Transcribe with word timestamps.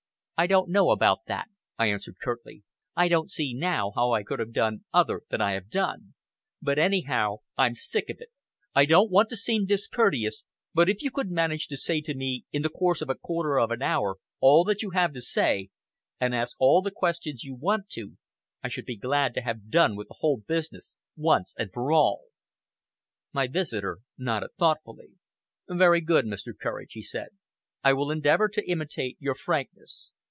"I 0.37 0.47
don't 0.47 0.71
know 0.71 0.89
about 0.89 1.25
that," 1.27 1.49
I 1.77 1.85
answered 1.91 2.15
curtly. 2.19 2.63
"I 2.95 3.07
don't 3.09 3.29
see 3.29 3.53
now 3.53 3.91
how 3.95 4.11
I 4.11 4.23
could 4.23 4.39
have 4.39 4.51
done 4.53 4.85
other 4.91 5.21
than 5.29 5.39
I 5.39 5.51
have 5.51 5.69
done. 5.69 6.15
But 6.63 6.79
anyhow, 6.79 7.41
I'm 7.59 7.75
sick 7.75 8.09
of 8.09 8.17
it. 8.19 8.29
I 8.73 8.85
don't 8.85 9.11
want 9.11 9.29
to 9.29 9.35
seem 9.37 9.67
discourteous, 9.67 10.43
but 10.73 10.89
if 10.89 11.03
you 11.03 11.11
could 11.11 11.29
manage 11.29 11.67
to 11.67 11.77
say 11.77 12.01
to 12.01 12.15
me, 12.15 12.43
in 12.51 12.63
the 12.63 12.71
course 12.71 13.03
of 13.03 13.09
a 13.11 13.13
quarter 13.13 13.59
of 13.59 13.69
an 13.69 13.83
hour, 13.83 14.17
all 14.39 14.63
that 14.63 14.81
you 14.81 14.89
have 14.89 15.13
to 15.13 15.21
say, 15.21 15.69
and 16.19 16.33
ask 16.33 16.55
all 16.57 16.81
the 16.81 16.89
questions 16.89 17.43
you 17.43 17.53
want 17.53 17.87
to, 17.89 18.17
I 18.63 18.67
should 18.67 18.85
be 18.85 18.97
glad 18.97 19.35
to 19.35 19.41
have 19.41 19.69
done 19.69 19.95
with 19.95 20.07
the 20.07 20.15
whole 20.21 20.37
business, 20.47 20.97
once 21.15 21.53
and 21.55 21.71
for 21.71 21.91
all!" 21.91 22.21
My 23.31 23.45
visitor 23.45 23.99
nodded 24.17 24.55
thoughtfully. 24.57 25.11
"Very 25.69 26.01
good, 26.01 26.25
Mr. 26.25 26.51
Courage," 26.59 26.93
he 26.93 27.03
said. 27.03 27.29
"I 27.83 27.93
will 27.93 28.09
endeavor 28.09 28.49
to 28.49 28.67
imitate 28.67 29.17
your 29.19 29.35
frankness. 29.35 30.09